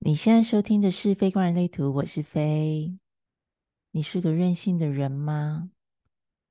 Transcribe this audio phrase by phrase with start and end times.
[0.00, 2.96] 你现在收听的是《非官人类图》，我是飞。
[3.90, 5.70] 你是个任性的人吗？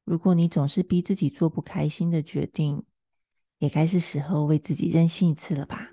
[0.04, 2.84] 如果你总是逼自己做不开心的决定，
[3.60, 5.90] 也该是时候为自己任性一次了吧？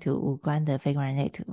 [0.00, 1.44] 图无关的 Faye 观人类图。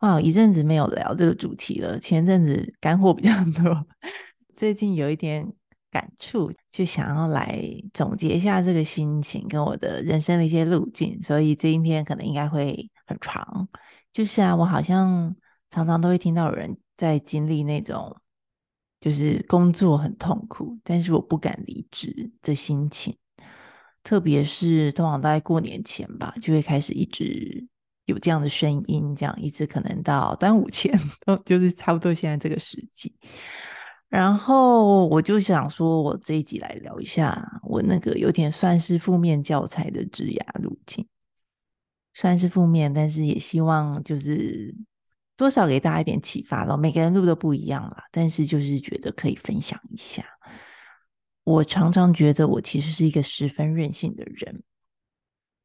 [0.00, 1.98] 哇，一阵子没有聊这个主题了。
[1.98, 3.30] 前阵子干货比较
[3.62, 3.86] 多，
[4.56, 5.50] 最近有一点
[5.90, 7.58] 感触，就想要来
[7.94, 11.22] 总结一下这个心情跟我的人生的一些路径。
[11.22, 13.68] 所以今天可能应该会很长。
[14.12, 15.34] 就是啊，我好像
[15.70, 18.14] 常常都会听到有人在经历那种，
[19.00, 23.16] 就是工作很痛苦，但是我不敢离职的心情。
[24.06, 27.66] 特别是通常大概过年前吧，就会开始一直
[28.04, 30.96] 有这样的声音，这样一直可能到端午前，
[31.44, 33.12] 就是差不多现在这个时机。
[34.08, 41.04] 然后我就想说，我这一集来聊一下我那个有点算是负面教材的职涯路径，
[42.14, 44.72] 算是负面，但是也希望就是
[45.36, 46.76] 多少给大家一点启发咯。
[46.76, 50.24] 每个人路都不一样啦，但是就是觉得可以分享一下。
[51.46, 54.64] 我常常觉得我其实是一个十分任性的人，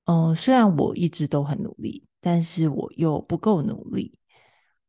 [0.05, 4.13] 嗯，虽然我一直都很努力，但是我又不够努力。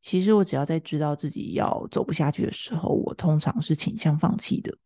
[0.03, 4.77] 其实我只要在知道自己要走不下去的时候，我通常是倾向放弃的。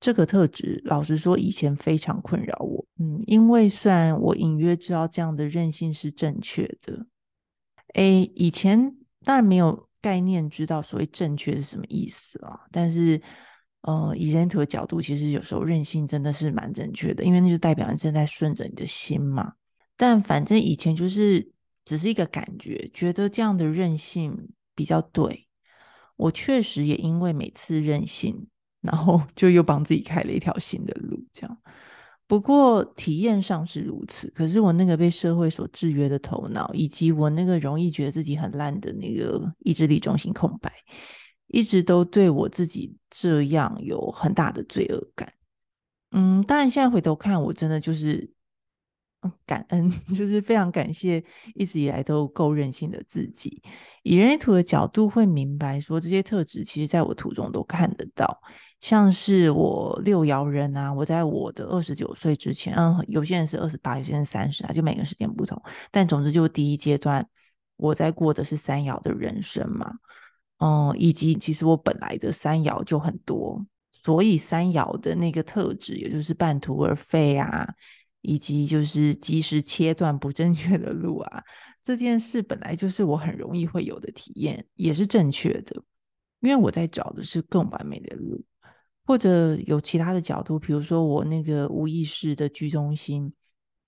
[0.00, 2.86] 这个特质，老实说，以前非常困扰我。
[2.98, 7.04] 嗯，因为虽然我隐约知道这样的任性是正确的，
[7.96, 13.20] 诶，以前当然没有概念知道所谓正确是什么意思啊，但是。
[13.82, 19.54] 呃，以人图的角度，其实有时候任性真的是蛮正确的，因为那就代表你正在顺着你的心嘛。
[19.96, 21.50] 但反正以前就是
[21.84, 25.46] 只是一个感觉，觉得这样的任性比较对。
[26.16, 28.46] 我确实也因为每次任性，
[28.82, 31.58] 然后 就又帮自己开了一条新的路，这样。
[32.26, 40.70] 不过体验上是如此，可是我那个被社会所制约的头脑，以及我那个容易觉得自己很烂的那个意志力中心空白。
[41.52, 45.32] 一直都对我自己这样有很大的罪恶感，
[46.12, 48.30] 嗯，当然现在回头看，我真的就是
[49.44, 51.22] 感恩， 就是非常感谢
[51.54, 53.60] 一直以来都够任性的自己。
[54.04, 58.40] 以人类图的角度会明白说，这些特质其实在我图中都看得到，
[58.80, 67.28] 像是我六爻人啊，我在我的二十九岁之前，嗯，有些人是二十八，有些人三十啊，就每个时间不同，但总之就第一阶段
[67.76, 69.92] 我在过的是三爻的人生嘛。
[70.60, 77.66] 嗯，以及其实我本来的三爻就很多，所以三爻的那个特质，也就是半途而废啊，
[78.20, 81.42] 以及就是及时切断不正确的路啊，
[81.82, 85.82] 这件事本来就是我很容易会有的体验，也是正确的，
[86.40, 88.44] 因为我在找的是更完美的路，
[89.06, 93.32] 或者有其他的角度，比如说我那个无意识的居中心，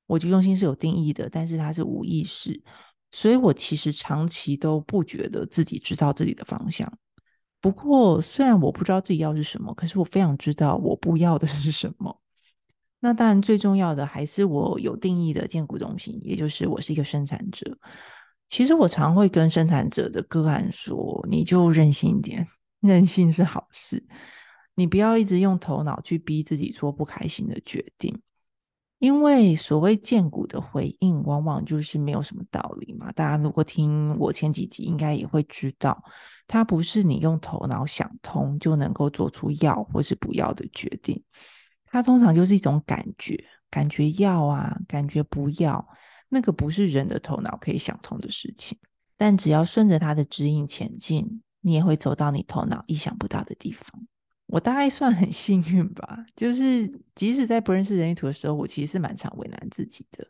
[0.07, 2.63] 我居中心是有定义的，但是它是无意识。
[3.13, 6.91] 所以我其实长期都不觉得自己知道自己的方向。
[7.61, 12.21] 不过，虽然我不知道自己要是什么，可是我非常知道我不要的是什么。
[12.99, 17.79] 那当然，最重要的还是我有定义的建股中心，也就是我是一个生产者。
[18.49, 22.47] 其实我常会跟生产者的个案说：“你就任性一点，
[22.81, 24.05] 任性是好事。
[24.75, 28.21] 你不要一直用头脑去逼自己做不开心的决定。”
[29.03, 33.11] 因为所谓荐骨的回应，往往就是没有什么道理嘛。
[33.11, 36.01] 大家如果听我前几集，应该也会知道，
[36.47, 41.21] 它不是你用头脑想通就能够做出要或是不要的决定。
[41.87, 45.85] 它通常就是一种感觉，感觉要啊，感觉不要，
[46.29, 48.79] 那个不是人的头脑可以想通的事情。
[49.17, 54.07] 但只要顺着它的指引前进，你也会走到你头脑意想不到的地方。
[54.53, 60.27] 我大概算很幸运吧，就是即使在不认识人类图的时候，我其实是蛮常为难自己的。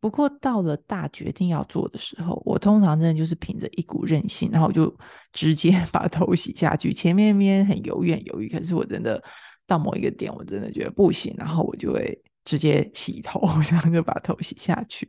[0.00, 4.90] 不过到了大决定要做的时候，我通常真的就是凭着一股任性，然后我就
[5.34, 6.90] 直接 把头洗下去。
[6.90, 9.22] 前面面很犹豫犹豫，可是我真的
[9.66, 15.06] 到某一个点，我真的觉得不行，然后我就会直接洗头， 然后就把头洗下去。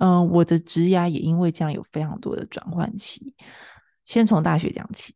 [0.00, 3.32] 嗯，我的职涯也因为这样有非常多的转换期，
[4.04, 5.14] 先从大学讲起。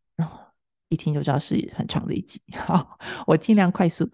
[0.93, 4.09] 一听就知道是很长的一集，好，我尽量快速。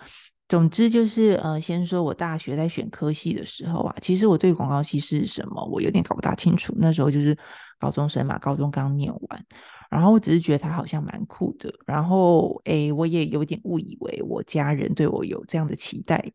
[0.48, 6.72] 总之就是，呃，先说我大学在选科系的时候啊，其实我对广告系是什么，我有点搞不大清楚。
[6.78, 7.36] 那时候就是
[7.78, 9.44] 高中生嘛，高中刚念完，
[9.90, 16.32] 然后我只是觉得他好像蛮酷的，然后诶，我也有点误以为我家人对我有这样的期待。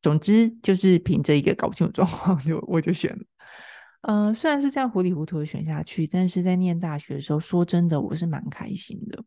[0.00, 3.22] 总之就是凭着一个搞不清楚状况，就我就选了。
[4.00, 9.22] 呃，虽然是这样糊里糊涂的选下去，但是在念大学的时候，说真的，我是蛮开心的。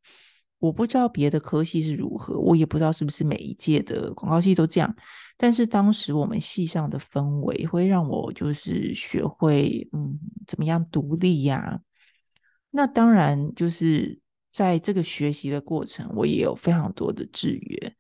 [0.59, 4.95] 我不知道别的科系是如何，我也不知道是不是每一届的广告系都这样。
[5.37, 10.17] 但是当时我们系上的氛围会让我就是学会，嗯，
[10.47, 11.79] 怎么样独立呀、
[12.71, 14.19] 那当然就是
[14.49, 17.95] 在这个学习的过程，我也有非常多的制约，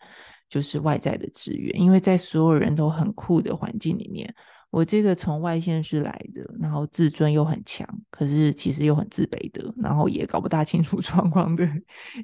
[0.49, 4.33] 就是外在的制约，因为在所有人都很酷的环境里面。
[4.71, 11.65] 我这个从外县市来的，然后自尊又很强，可是其实又很自卑的，然后也搞不大清楚 状况的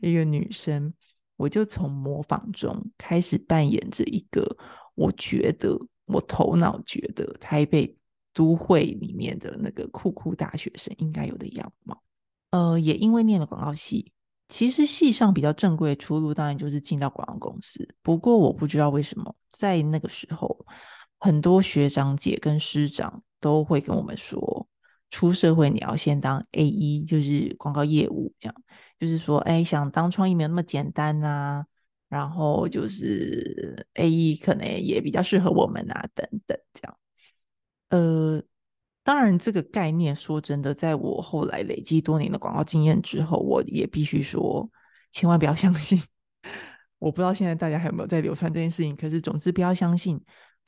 [0.01, 0.93] 一个女生，
[1.37, 4.45] 我就从模仿中开始扮演着一个
[4.95, 7.95] 我觉得我头脑觉得台北
[8.33, 12.01] 都会里面的那个酷酷大学生应该有的样貌。
[12.49, 14.11] 呃，也因为念了广告系，
[14.49, 17.87] 其实系上比较正规的出路当然就是进到广告公司。
[18.01, 20.65] 不过我不知道为什么在那个时候。
[21.21, 24.67] 很多学长姐跟师长都会跟我们说，
[25.11, 28.55] 出社会你要先当 AE，就是广告业务，这样
[28.99, 31.63] 就是说，哎，想当创意没有那么简单啊，
[32.09, 36.97] 然后就是 AE 可能也比较适合我们啊，等等这样。
[37.89, 38.41] 呃，
[39.03, 44.67] 当然这个概念说真的，在我后来累积多年的广告经验之后，我也必须说，
[45.11, 46.01] 千万不要相信。
[46.97, 50.19] 我不知道现在大家还有没有在流传这件事情，可是总之不要相信。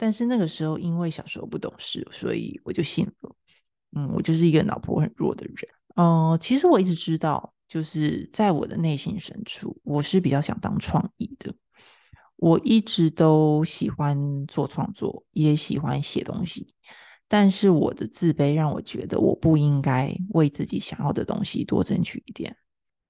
[0.04, 3.36] 但是那个时候，因为小时候不懂事，所以我就信了。
[3.96, 5.56] 嗯，我就是一个脑波很弱的人。
[5.96, 11.56] 哦、其实我一直知道，就是在我的内心深处，我是比较想当创意的。
[12.36, 16.76] 我一直都喜欢做创作，也喜欢写东西。
[17.30, 22.54] 但是我的自卑让我觉得，我不应该为自己想要的东西多争取一点。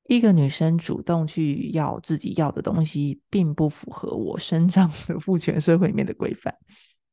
[0.07, 6.53] 一个女生主动去要自己要的东西，并不符合我生长的 父权社会里面的规范。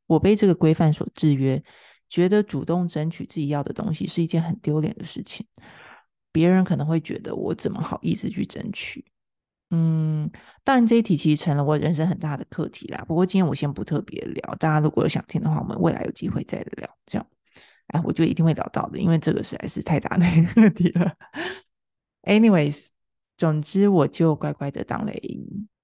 [0.07, 1.63] 我被这个规范所制约，
[2.09, 5.47] 觉得主动争取自己要的东西是一件很丢脸的事情。
[6.33, 9.05] 别人可能会觉得我怎么好意思去争取？
[9.71, 10.29] 嗯，
[10.65, 13.05] 当然这一题其实成了我人生很大的课题啦。
[13.07, 16.89] 不过今天我先不特别聊，大家如果有想听的话，我们未来有机会再聊。
[17.07, 17.27] 这样，
[17.89, 21.17] 哎，我就一定会聊到的，因为这个实在是太大的一个课题了。
[22.23, 22.89] Anyways，
[23.37, 25.13] 总之我就乖乖的当了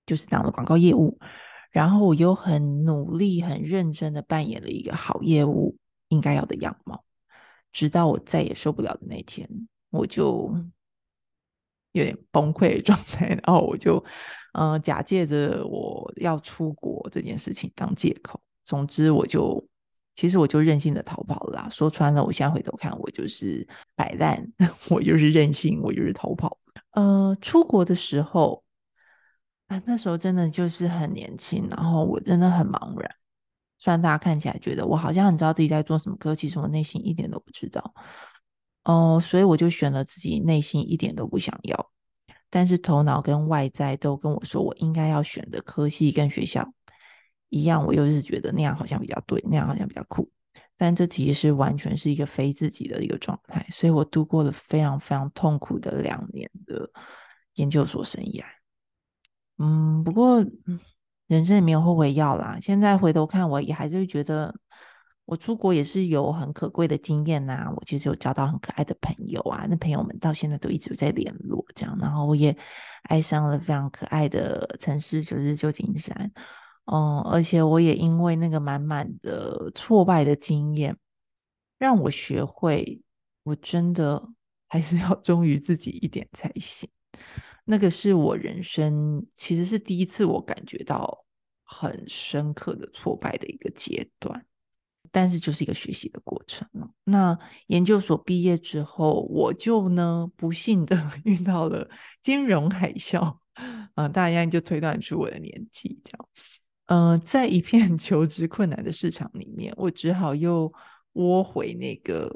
[0.04, 1.18] 就是当了广告业务，
[1.70, 5.76] 然后我又很努力、很认真的扮演了一个好业务
[6.08, 7.02] 应该要的样貌，
[7.72, 9.48] 直到我再也受不了的那天，
[9.90, 10.54] 我就
[11.92, 14.04] 有点崩溃的状态，然后我就
[14.52, 19.65] 嗯、假借着我要出国这件事情当借口，总之我就。
[20.16, 23.64] 其实我就任性的逃跑了啦，说穿了，我现在回头看，我就是
[23.94, 24.44] 摆烂，
[24.90, 26.58] 我就是任性，我就是逃跑。
[26.92, 28.64] 呃，出国的时候
[29.68, 33.08] 啊，那时候真的就是很年轻，然后我真的很茫然。
[33.78, 37.94] 虽然大家看起来觉得我好像很知道自己在做什么，可其实我内心一点都不知道。
[38.84, 41.90] 哦、所以我就选了自己内心一点都不想要，
[42.48, 46.72] 但是头脑跟外在都跟我说我应该要选的科系跟学校。
[47.48, 50.30] 一样，我又是觉得那样好像比较对，那样好像比较酷，
[50.76, 56.90] 但这其实是完全是一个非自己的一个状态，所以我度过了非常非常痛苦的两年的
[57.54, 58.44] 研究所生涯。
[59.58, 60.44] 嗯，不过
[61.28, 62.58] 人生也没有后悔药啦。
[62.60, 64.54] 现在回头看，我也还是会觉得
[65.24, 67.72] 我出国也是有很可贵的经验呐。
[67.74, 72.54] 我其实有交到很可爱的朋友啊，那朋友们到现在都一直在联络，这样，然后我也
[73.04, 76.30] 爱上了非常可爱的城市，就是旧金山。
[76.86, 80.96] 嗯，而且我也因为那个满满的挫败的经验，
[81.78, 83.00] 让我学会，
[83.42, 84.28] 我真的
[84.68, 86.88] 还是要忠于自己一点才行。
[87.64, 91.24] 那个是我人生其实是第一次我感觉到
[91.64, 94.46] 很深刻的挫败的一个阶段，
[95.10, 96.68] 但是就是一个学习的过程。
[97.02, 101.90] 那研究所毕业之后，我就呢不幸的 遇到了
[102.22, 103.38] 金融海啸，
[103.96, 106.28] 嗯，大家就推断出我的年纪，这样。
[106.86, 110.72] 呃，在一片 求职困难的市场里面，我只好又
[111.14, 112.32] 窝回那个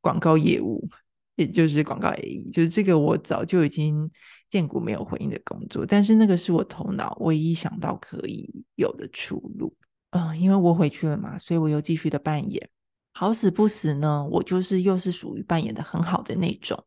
[0.00, 0.88] 广告业务，
[1.36, 4.10] 也就是广告 AE，就是这个我早就已经
[4.48, 5.84] 见过没有回应的工作。
[5.84, 9.76] 但是那个是我头脑唯一想到可以有的出路。
[10.12, 12.70] 嗯、因为我回去了嘛，所以我又继续的扮演。
[13.12, 16.82] 好死不死呢，我就是又是属于扮演的很好的那种。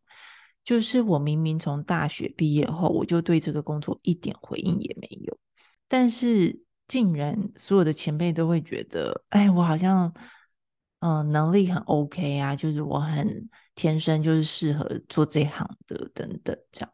[0.63, 5.37] 就是我明明从大学毕业后，我就对这个工作一点回应也没有，
[5.87, 6.63] 但是。
[6.93, 10.13] 竟然所有的前辈都会觉得，哎，我好像，
[10.99, 16.89] 嗯、能力很 OK 啊，就是我很天生就是适合做这行的，等等这样。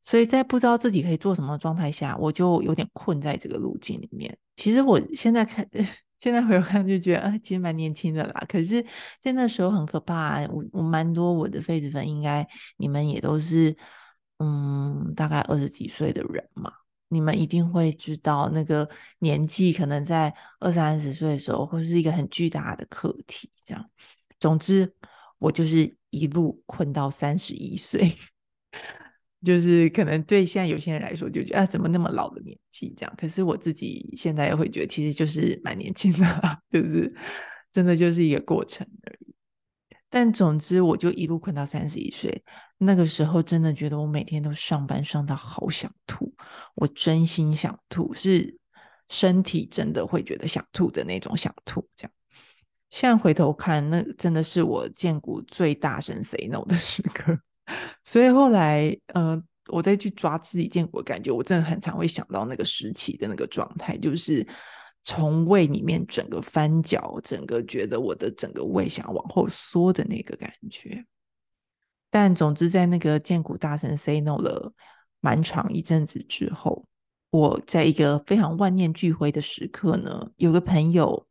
[0.00, 4.34] 所以在不知道自己可以做什么状态下，我就有点困在这个路径里面。
[4.56, 5.68] 其实我现在看，
[6.18, 8.42] 现在回头看就觉得啊，其实蛮年轻的啦。
[8.48, 8.82] 可是，
[9.20, 10.40] 在那时候很可怕。
[10.46, 12.48] 我我蛮多我的痱子粉，应该
[12.78, 13.76] 你们也都是
[14.38, 16.72] 嗯，大概二十几岁的人嘛。
[17.12, 18.88] 你们一定会知道，那个
[19.18, 23.50] 年纪可能在二三十岁的时候，会是一个很巨大的课题。
[23.66, 23.90] 这样，
[24.38, 24.94] 总之，
[25.38, 28.16] 我就是一路困到三十一岁。
[29.42, 33.14] 就是可能对现在有些人来说，就觉得啊，怎么那么老的年纪这样？
[33.16, 37.12] 可是我自己现在也会觉得，其实就是蛮年轻的， 就是
[37.70, 39.34] 真的就是一个过程而已。
[40.10, 42.44] 但总之，我就一路困到三十一岁，
[42.82, 46.32] 那个时候真的觉得我每天都上班上到好想吐，
[46.74, 48.58] 我真心想吐，是
[49.10, 51.86] 身体真的会觉得想吐的那种想吐。
[51.94, 52.12] 这样，
[52.88, 57.38] 现在回头看，那真的是我见过最大声 say no 的时刻。
[58.02, 64.46] 所以后来，呃，我再去抓自己建国感觉，我真的很常会想到那个时期的那个状态，就是
[65.04, 71.04] 从胃里面整个翻搅，整个觉得我的整个胃想往后缩的那个感觉。
[72.10, 74.72] 但总之，在那个建股大神 say no 了
[75.20, 76.84] 蛮长一阵子之后，
[77.30, 81.26] 我在一个非常万念俱灰的时刻呢，有个朋友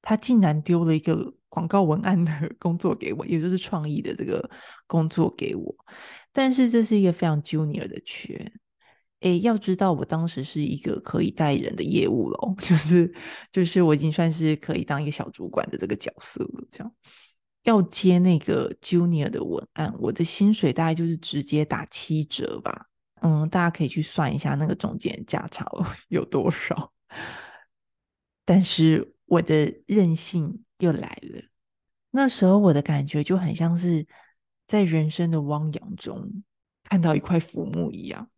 [0.00, 1.34] 他竟然丢了一个。
[1.52, 4.50] 广告文案的 工作给我，也就是创意的这个
[4.86, 5.76] 工作给我，
[6.32, 8.50] 但是这是一个非常 junior 的缺。
[9.20, 13.14] 诶，要知道我当时是一个可以带人的业务咯， 就是
[13.52, 16.66] 就是我已经算是可以当一个小主管的这个角色了。
[16.70, 16.90] 这样
[17.64, 22.86] 要接那个 junior 的文案，我的薪水大概就是直接打七折吧。
[23.20, 25.64] 嗯，大家可以去算一下那个中间价差
[26.08, 26.92] 有多少。
[28.44, 30.64] 但是我的任性。
[30.78, 31.40] 又来了，
[32.10, 34.04] 那时候我的感觉就很像是
[34.66, 36.42] 在人生的汪洋中
[36.82, 38.28] 看到一块浮木一样，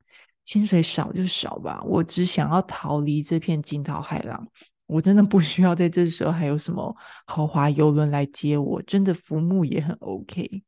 [0.45, 4.47] 薪水少就少吧，我只想要逃离这片惊涛骇浪，
[4.87, 6.95] 我真的不需要在这时候还有什么
[7.26, 10.62] 豪华游轮来接我，真的浮木也很 OK，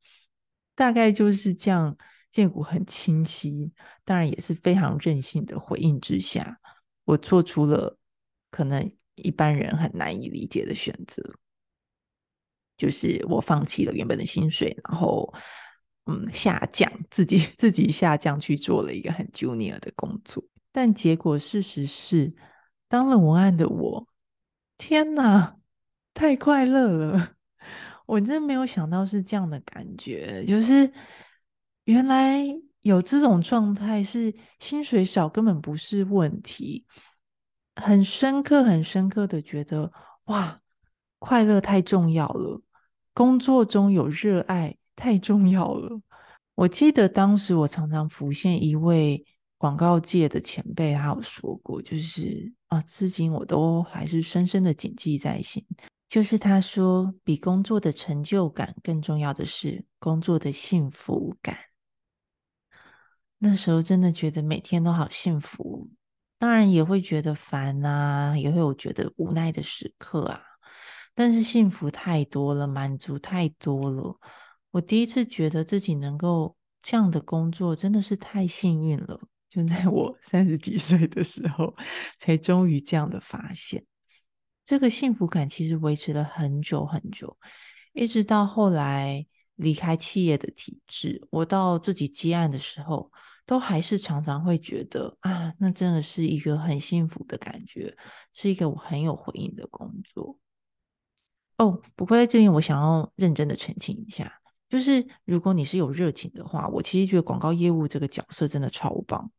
[0.75, 1.96] 大概就是这样，
[2.30, 3.73] 建谷很清晰，
[4.04, 6.58] 当然也是非常任性的回应之下，
[7.04, 7.99] 我做出了
[8.50, 11.23] 可能一般人很难以理解的选择。
[12.76, 15.32] 就是我放弃了原本的薪水，然后
[16.06, 22.35] 嗯下降，自己 自己下降去做了一个很 junior 的工作，但结果事实是，
[22.88, 24.09] 当了文案的我，
[24.78, 25.57] 天哪，
[26.14, 27.35] 太快乐了！
[28.07, 30.93] 我真没有想到是这样的感觉，就是
[31.85, 32.45] 原来
[32.83, 36.87] 有这种状态，是薪水少根本不是问题，
[37.75, 39.93] 很深刻、很深刻的觉得
[40.26, 40.61] 哇，
[41.19, 42.62] 快乐太重要了。
[43.12, 46.00] 工作中有热爱太重要了。
[46.55, 49.26] 我记得当时我常常浮现一位
[49.66, 55.66] 广告界的前辈，他有说过，就是啊，至今我都还是深深的谨记在心。
[56.06, 61.56] 就是他说，比工作的成就感更重要的是工作的幸福感。
[63.38, 65.90] 那时候真的觉得每天都好幸福，
[66.38, 70.40] 当然也会觉得烦啊，也会有觉得无奈的时刻啊。
[71.12, 74.16] 但是幸福太多了，满足太多了。
[74.70, 79.23] 我第一次觉得自己能够这样的工作，真的是太幸运了。
[79.56, 81.75] 就在我三十几岁的时候，
[82.18, 83.82] 才终于这样的发现。
[84.66, 87.38] 这个幸福感其实维持了很久很久，
[87.94, 93.10] 一直到后来离开企业的体制，我到自己接案的时候，
[93.46, 97.96] 都还是常常会觉得啊，那真的是一个很幸福的感觉，
[98.30, 100.38] 是一个我很有回应的工作。
[101.56, 109.30] 哦，不过在这边我想要认真的澄清一下，就是如果你是有热情的话，我其实觉得广告业务这个角色真的超棒。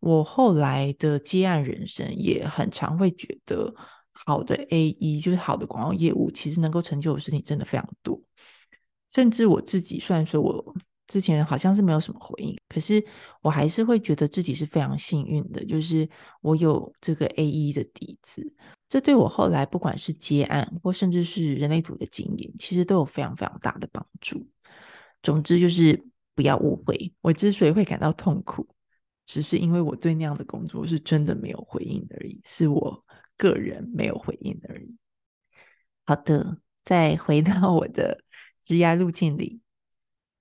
[0.00, 3.74] 我后来的接案人生也很常会觉得，
[4.12, 8.22] 好的 AE 就是好的广告业务，其实能够成就的事情真的非常多。
[9.10, 10.74] 甚至我自己虽然说我
[11.08, 13.04] 之前好像是没有什么回应，可是
[13.42, 16.08] 我还是会觉得自己是非常幸运的，就是
[16.42, 18.54] 我有这个 AE 的底子。
[18.88, 24.46] 这对我后来不管是接案或甚至是人类图的经验，其实都有非常非常大的帮助。
[25.22, 26.02] 总之就是
[26.34, 28.66] 不要误会，我之所以会感到痛苦，
[29.26, 33.04] 只是因为我对那样的工作是真的没有回应而已，是我
[33.36, 34.96] 个人没有回应而已。
[36.04, 38.22] 好的，再回到我的
[38.62, 39.60] 职涯路径里，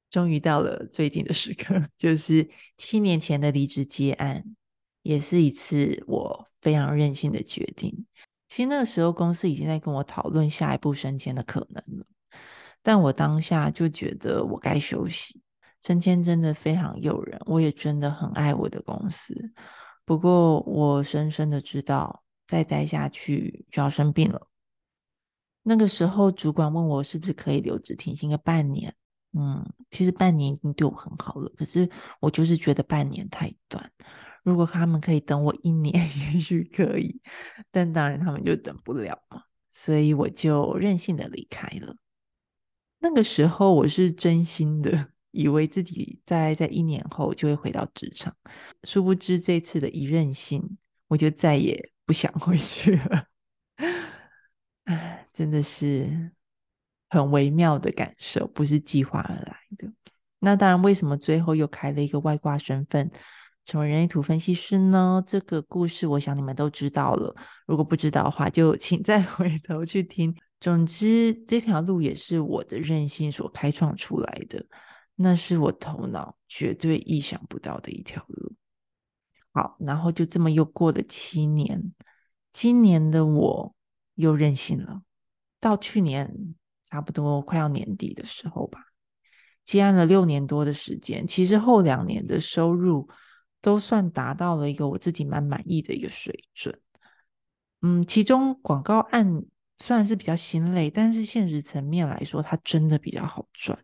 [0.10, 4.56] 终于到了最近的时刻， 就是七年前的离职接案，
[5.04, 8.06] 也是一次我非常任性的决定。
[8.48, 12.06] 其实那个时候，公司已经在跟我讨论下一步升迁的可能了，
[12.88, 15.42] 但我当下就觉得我该休息。
[15.82, 19.36] 升迁真的非常诱人，我也真的很爱我的公司。
[20.06, 24.48] 不过，我深深的知道，再待下去就要生病了。
[25.64, 28.96] 那个时候，主管问我是不是可以留职停薪个半年。
[29.38, 31.90] 嗯，其实半年已经对我很好了，可是
[32.22, 33.92] 我就是觉得半年太短。
[34.44, 35.94] 如果他们可以等我一年，
[36.34, 37.22] 也许可以，
[37.70, 41.94] 但当然他们就等不了嘛，所以我就任性的离开了。
[43.00, 48.36] 那个时候我是真心的以为自己在在一年后就会回到职场，
[48.84, 50.78] 殊不知这次的一任性，
[51.08, 53.26] 我就再也不想回去了。
[54.86, 56.32] 唉，真的是
[57.10, 59.92] 很微妙的感受，不是计划而来的。
[60.40, 63.12] 那当然，为什么最后又开了一个外挂身份，
[63.66, 65.22] 成为人类图分析师呢？
[65.26, 67.36] 这个故事，我想你们都知道了。
[67.66, 70.36] 如果不知道的话，就请再 回头去听。
[70.60, 74.66] 总之，这条路也是我的任性所开创出来的，
[75.14, 78.56] 那是我头脑绝对意想不到的一条路。
[79.54, 81.94] 好，然后就这么又过了七年，
[82.52, 83.76] 今年的我
[84.16, 85.04] 又任性了。
[85.60, 88.80] 到去年差不多快要年底的时候吧，
[89.64, 93.08] 接案了六年多的时间，其实后两年的收入
[93.62, 96.80] 都算达到了一个我自己蛮满意的一个水准。
[97.84, 99.44] 嗯，其中广告案。
[99.80, 103.78] 虽然是比较心累，但是现实层面来说，它真的比较好赚。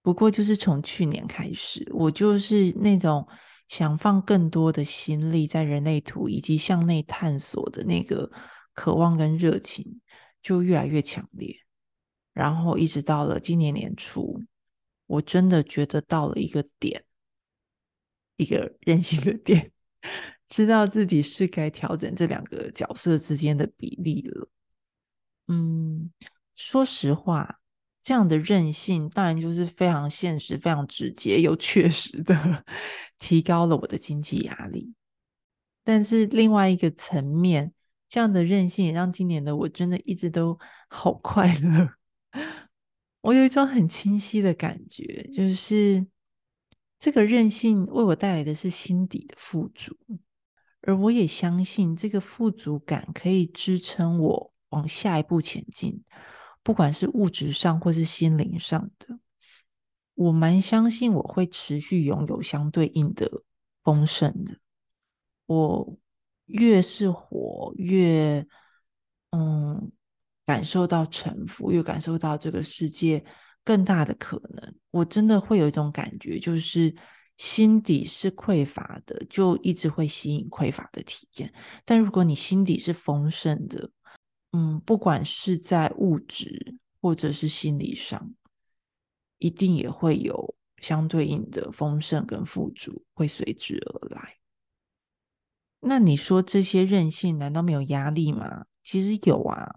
[0.00, 3.26] 不过，就是从去年开始，我就是那种
[3.68, 8.30] 想放更多的心力在人类图以及向内探索的那个
[8.74, 10.00] 渴望跟热情，
[10.42, 11.56] 就越来越强烈。
[12.32, 14.40] 然后一直到了今年年初，
[15.06, 17.04] 我真的觉得到了一个点，
[18.36, 19.70] 一个任性的点，
[20.48, 24.48] 知道自己是该调整这两个角色之间的比例了。
[25.48, 26.10] 嗯，
[26.54, 27.60] 说实话，
[28.00, 32.64] 这样的任性当然就是非常现实、非常直接又确实的
[33.18, 34.94] 提高了我的经济压力。
[35.84, 37.72] 但是另外一个层面，
[38.08, 40.58] 这样的任性也让今年的我真的一直都
[40.88, 41.90] 好快乐。
[43.22, 46.06] 我有一种很清晰的感觉，就是
[46.98, 49.96] 这个任性为我带来的是心底的富足，
[50.82, 54.51] 而我也相信这个富足感可以支撑我。
[54.72, 56.02] 往下一步前进，
[56.62, 59.18] 不管是物质上或是心灵上的，
[60.14, 63.44] 我蛮相信我会持续拥有相对应的
[63.82, 64.56] 丰盛的。
[65.46, 65.96] 我
[66.46, 68.46] 越是活，越
[69.30, 69.90] 嗯
[70.44, 73.24] 感受到臣服，越感受到这个世界
[73.64, 74.74] 更大的可能。
[74.90, 76.94] 我真的会有一种感觉，就是
[77.36, 81.52] 心底是匮乏的，就一直会吸引匮乏的体验。
[81.84, 83.90] 但如果你心底是丰盛的，
[84.54, 88.34] 嗯，不管是在物质或者是心理上，
[89.38, 94.36] 一定也会有相对应的丰盛跟富足会随之而来。
[95.80, 98.66] 那你说这些任性难道没有压力吗？
[98.82, 99.74] 其实有啊，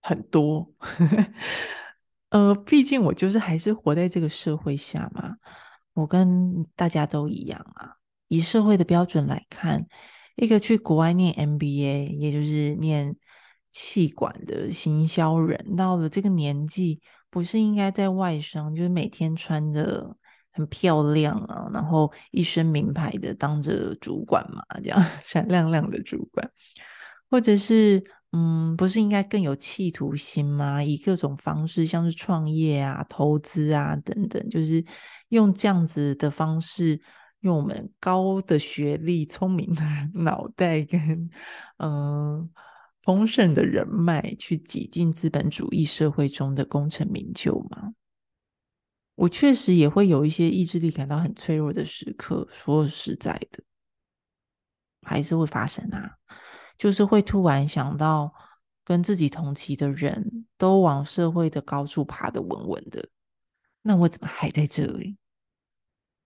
[0.00, 0.74] 很多。
[2.30, 5.36] 呃，毕竟我就是还是活在这个社会下嘛，
[5.92, 7.96] 我跟大家都一样啊。
[8.28, 9.86] 以社会的标准来看，
[10.36, 13.16] 一个去国外念 MBA，也就是念。
[13.70, 20.16] 气管的行销人到了这个年纪，不是应该在外商，就是每天穿的
[20.50, 26.50] 很漂亮啊，然后一身名牌的当着主管嘛，这样 闪亮亮的主管，
[27.30, 28.02] 或者是
[28.32, 30.82] 嗯，不是应该更有企图心吗？
[30.82, 34.84] 以各种方式，像是创业啊、投资啊等等，就是
[35.28, 37.00] 用这样子的方式，
[37.40, 39.82] 用我们高的学历、聪明的
[40.14, 41.30] 脑袋跟
[41.78, 42.50] 嗯。
[43.02, 47.94] 丰盛的人脉去挤进资本主义社会中的功成名就吗？
[49.14, 52.46] 我确实也会有一些意志力感到很脆弱的时刻。
[52.50, 53.62] 说实在的，
[55.02, 56.18] 还是会发生啊，
[56.76, 58.32] 就是会突然想到，
[58.84, 63.08] 跟自己同期的人都往社会的高处爬得稳稳的，
[63.82, 65.16] 那我怎么还在这里？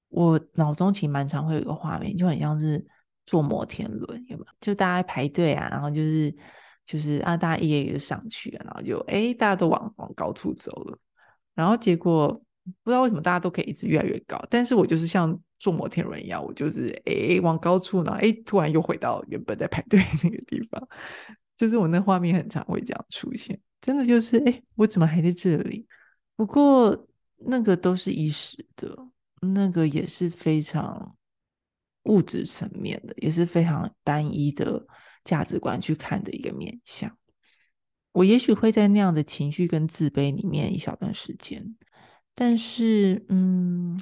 [0.09, 2.85] 我脑中其实蛮常会有一个画面，就很像是
[3.27, 4.53] 坐摩天轮，有没有？
[4.61, 6.37] 就大家排队啊，然后就是。
[6.85, 10.99] 就是啊，大家一个一个上去，然后就哎，大家都往往高处走了，
[11.55, 12.29] 然后结果
[12.83, 20.89] 不知道为什么大家都可以一直越来越高，但是我就是像坐摩天轮一样，我就是哎往高处呢，哎突然又回到原本在排队那个地方，
[21.57, 25.87] 就是我那画面很常会这样出现，真的就是哎，我怎么还在这里？
[26.37, 27.07] 不过
[27.47, 28.95] 那个都是一时的，
[29.41, 31.17] 那个也是非常
[32.05, 34.87] 物质层面的，也是非常单一的。
[35.25, 37.17] 价值观去看的一个面向，
[38.13, 41.77] 我也许会在那样的情绪跟自卑里面一小段时间，
[42.35, 43.99] 但是，嗯，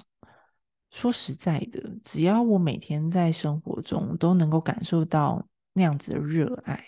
[0.91, 6.85] 说实在的，只要我每天在生活中都能够感受到那样子的热爱，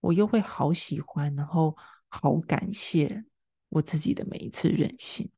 [0.00, 1.76] 我又会好喜欢，然后
[2.08, 3.24] 好感谢
[3.68, 5.30] 我自己的每一次任性。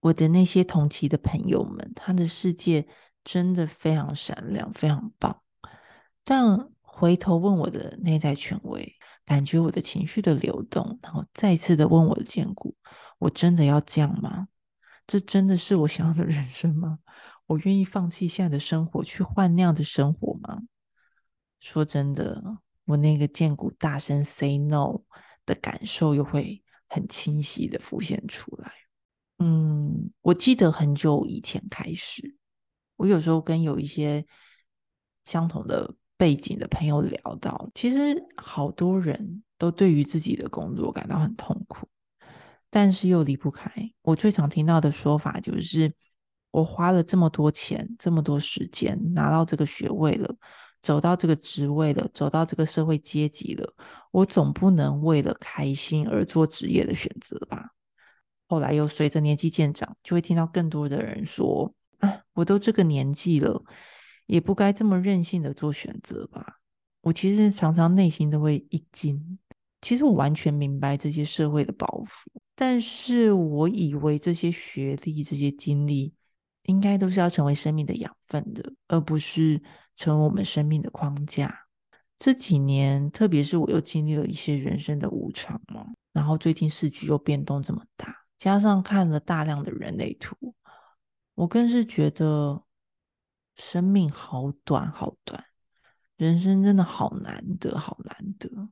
[0.00, 2.86] 我的那些同期的朋友们，他的世界
[3.24, 5.42] 真的非常闪亮，非常棒。
[6.22, 6.68] 但
[6.98, 8.92] 回头问我的内在权威，
[9.24, 12.74] 感觉我的情绪的流动，然后再次的问我的荐骨：
[13.20, 14.48] 我真的要这样吗？
[15.06, 16.98] 这真的是我想要的人生吗？
[17.46, 20.62] 我愿意放弃现在的生活，去换那样的生活吗？
[21.60, 22.42] 说真的，
[22.84, 25.04] 我那个剑骨大声 say no
[25.46, 28.72] 的感受，又会很清晰的浮现出来。
[29.38, 32.36] 嗯，我记得很久以前开始，
[32.96, 34.26] 我有时候跟有一些
[35.26, 41.86] 相同的背景的朋友聊到，其实好多人都对于自己的工作感到很痛苦，
[42.68, 43.70] 但是又离不开。
[44.02, 45.94] 我最常听到的说法就是，
[46.50, 50.34] 我花了这么多钱、这么多时间拿到这个学位了，
[50.82, 53.72] 走到这个职位了，走到这个社会阶级了，
[54.10, 57.70] 我总不能为了开心而做职业的选择吧？
[58.48, 63.62] 后来又随着年纪渐长，就会听到更多的人说：“啊，我都这个年纪了，
[64.28, 66.60] 也不该这么任性的做选择吧。”
[67.02, 69.38] 我其实常常内心都会一惊。
[69.80, 76.12] 其实我完全明白这些社会的包袱，但是我以为这些学历、这些经历，
[76.64, 79.62] 应该都是要成为生命的养分的，而不是
[79.94, 81.66] 成为我们生命的框架。
[82.18, 88.12] 这几年，特别是我又经历了一些人生的无常嘛，然后最近世局又变动这么大。
[88.36, 90.36] 加上看了大量的人类图，
[91.36, 92.60] 我更是觉得
[93.58, 95.44] 生命好短好短，
[96.16, 98.70] 人生真的好难得好难得。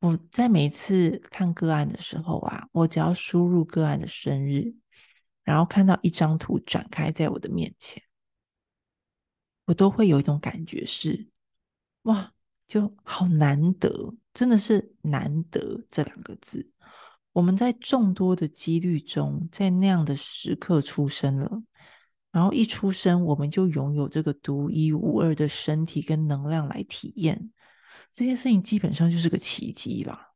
[0.00, 4.74] 我在每次看个案的时候啊，我只要输入个案的生日，
[5.44, 8.02] 然后看到一张图展开在我的面前，
[9.66, 11.28] 我都会有一种感觉是，
[12.02, 12.32] 哇，
[12.68, 16.70] 就好难得，真的是难得这两个字。
[17.32, 21.62] 我们在众多的几率中，在那样的时刻出生了，
[22.36, 27.50] 然后一出生我们就拥有这个独一无二的身体跟能量来体验
[28.12, 30.34] 这件事情，基本上就是个奇迹吧。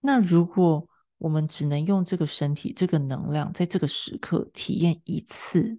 [0.00, 0.84] 那如果
[1.18, 5.78] 我们只能用这个身体、这个能量，在这个时刻体验一次，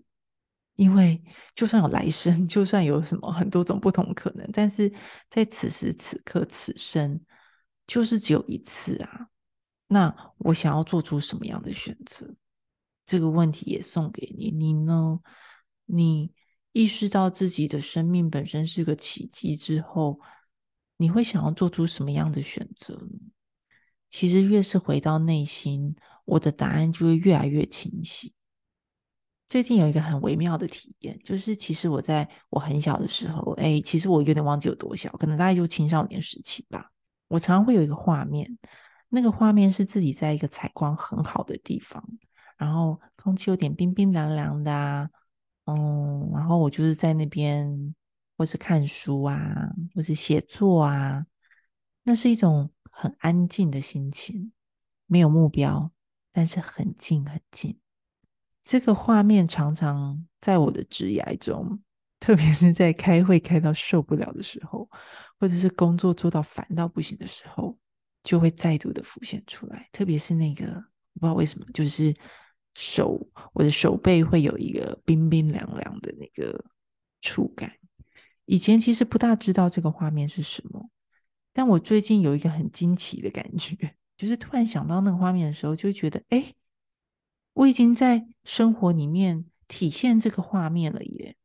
[0.77, 1.21] 因为
[1.53, 4.89] 就算有来生， 就算有什么很多种不同可能，但是
[5.29, 7.19] 在此时此刻、此生，
[7.85, 9.27] 就是只有一次啊。
[9.87, 12.33] 那我想要做出什么样的选择？
[13.08, 14.52] 这个问题也送给你。
[14.52, 15.20] 你呢？
[15.86, 16.32] 你
[16.74, 20.20] 意识到自己的生命本身是个奇迹之后，
[20.98, 23.17] 你会想要做出什么样的选择呢？
[24.10, 28.34] 其实越是回到内心，我的答案就会越来越清晰。
[29.48, 36.91] 最近有一个很微妙的体验，就是其实我在我很小的时候，哎，其实我有点忘记有多小，可能大概就青少年时期吧。
[37.30, 38.58] 我常常会有一个画面。
[39.10, 42.04] 那个画面是自己在一个采光很好的地方，
[42.58, 45.10] 然后空气有点冰冰凉凉的啊，
[45.65, 47.96] 嗯，然后我就是在那边，
[48.38, 51.26] 或是看书啊，或是写作啊，
[52.04, 54.52] 那是一种很安静的心情，
[55.06, 55.91] 没有目标，
[56.32, 57.80] 但是很静很静。
[58.63, 61.80] 这个画面常常在我的职涯中，
[62.20, 64.89] 特别是在开会开到受不了的时候，
[65.39, 67.78] 或者是工作做到烦到不行的时候。
[68.24, 70.65] 就会再度的浮现出来，特别是那个
[71.13, 72.13] 不知道为什么，就是
[72.79, 73.19] 手，
[73.53, 76.63] 我的手背会有一个冰冰凉凉的那个
[77.21, 77.73] 触感。
[78.45, 80.91] 以前其实不大知道这个画面是什么，
[81.53, 86.53] 但我最近有一个很惊奇的感觉，就是突然想到那个画面的时候，就觉得，哎，
[87.53, 91.35] 我已经在生活里面体现这个画面了耶，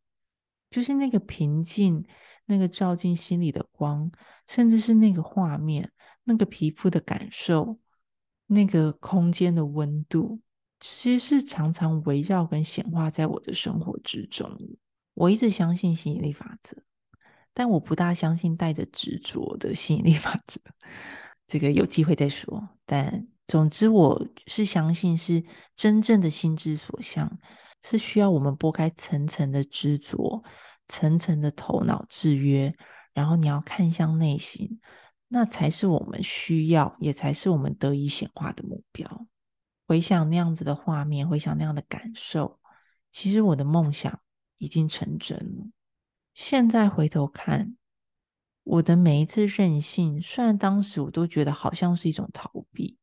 [0.71, 2.05] 就是那个平静，
[2.45, 4.13] 那个照进心里的光，
[4.47, 5.91] 甚至是那个画面。
[6.25, 7.81] 那个皮肤的感受，
[8.47, 10.41] 那个空间的温度，
[10.85, 14.51] 其实是常常围绕跟显化在我的生活之中。
[15.15, 16.77] 我一直相信吸引力法则，
[17.55, 20.61] 但我不大相信带着执着的吸引力法则。
[21.47, 22.69] 这个有机会再说。
[22.85, 25.45] 但总之，我是相信是
[25.77, 27.39] 真正的心之所向，
[27.83, 30.43] 是需要我们拨开层层的执着，
[30.89, 32.75] 层层的头脑制约，
[33.13, 34.81] 然后你要看向内心。
[35.29, 39.27] 那才是我们需要，也才是我们得以显化的目标。
[39.93, 42.59] 回想那样子的画面，回想那样的感受，
[43.11, 44.23] 其实我的梦想
[44.57, 45.67] 已经成真了。
[46.33, 47.77] 现在回头看，
[48.63, 52.97] 我的每一次任性，虽然当时我都觉得好像是一种逃避，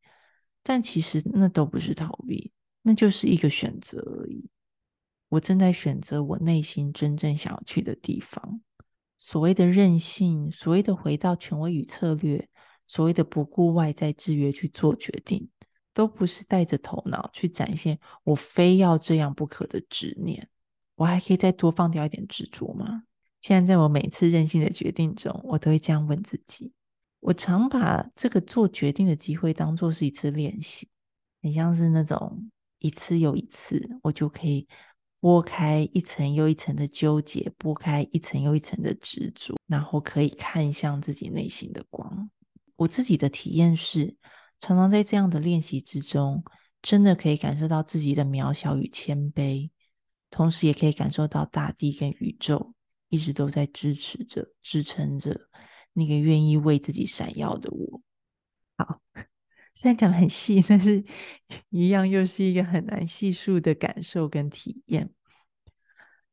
[0.64, 4.50] 但其实那都不是逃避，那就是一个选择而已。
[5.28, 8.62] 我正在选择我内心真正想要去的地方。
[9.16, 12.50] 所谓的任性，所谓的回到权威与策略，
[12.88, 15.52] 所谓的不顾外在制约去做决定，
[16.00, 20.48] 都不是带着头脑去展现我非要这样不可的执念。
[20.96, 23.04] 我还可以再多放掉一点执着吗？
[23.42, 26.72] 现在在我每次任性的决定中，我都会这样问自己。
[27.20, 30.88] 我常把这个做决定的机会当作是一次练习，
[31.42, 34.66] 很像是那种一次又一次，我就可以。
[35.22, 42.30] 拨开一层又一层的纠结，拨开一层又一层的执着，然后可以看向自己内心的光。
[42.78, 44.16] 我自己的体验是，
[44.60, 46.44] 常常在这样的练习之中，
[46.82, 49.70] 真的可以感受到自己的渺小与谦卑，
[50.30, 52.74] 同时也可以感受到大地跟宇宙
[53.10, 55.48] 一直都在支持着、支撑着
[55.94, 58.02] 那个愿意为自己闪耀的我。
[58.78, 59.02] 好，
[59.74, 61.04] 虽然讲的很细， 但是
[61.70, 65.10] 一样又是一个很难细数的感受跟体验。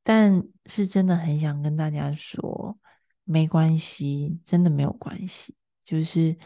[0.03, 2.79] 但是真的很想跟大家说，
[3.25, 5.57] 没关系，真的没有关系。
[5.85, 6.37] 就是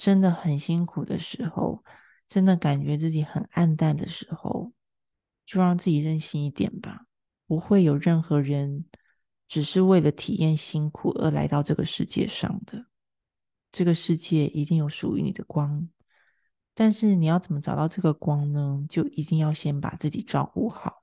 [0.00, 1.84] 真的很辛苦的时候，
[2.26, 4.72] 真的感觉自己很暗淡的时候，
[5.44, 7.04] 就让自己任性一点吧。
[7.46, 8.86] 不会有任何人
[9.46, 12.86] 只是为了体验辛苦而来到这个世界上的。
[13.70, 15.86] 这个世界一定有属于你的光。
[16.72, 18.82] 但是你要怎么找到这个光呢？
[18.88, 21.02] 就一定要先把自己照顾好，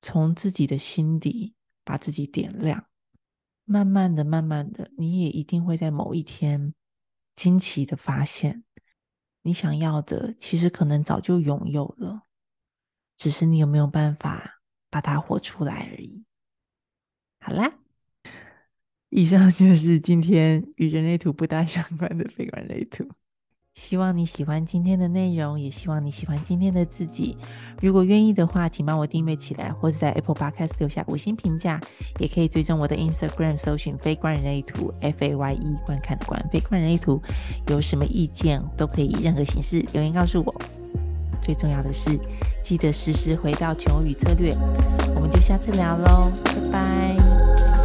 [0.00, 2.86] 从自己的心底把自己点亮。
[3.64, 6.74] 慢慢的、慢慢的，你也一定会在某一天
[7.36, 8.64] 惊奇的发现，
[9.42, 12.22] 你想要的其实可能早就拥有了，
[13.16, 16.24] 只是你有没有办法把它活出来而已。
[17.38, 17.78] 好啦，
[19.10, 23.08] 以上就是今天与人类图不大相关的非人类图。
[23.76, 27.36] 希望你喜欢今天的内容，也希望你喜欢今天的自己。
[27.80, 31.78] 如果愿意的话，请帮我订阅起来，或者在 Apple Podcast 留下五星评价。
[32.18, 37.22] 也可以追踪我的 Instagram，搜寻“非观人类图 ”，F A Y E 观看的观，非观人类图。
[37.68, 40.54] 有什么意见都可以以任何形式留言告诉我。
[41.42, 42.18] 最重要的是，
[42.64, 44.56] 记得时时回到权威与策略。
[45.14, 47.75] 我们就下次聊喽，拜拜。